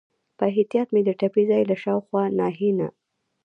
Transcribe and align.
په 0.37 0.43
احتیاط 0.51 0.87
مې 0.93 1.01
د 1.05 1.09
ټپي 1.19 1.43
ځای 1.49 1.63
له 1.69 1.75
شاوخوا 1.83 2.23
ناحیې 2.39 2.71
نه. 2.79 2.87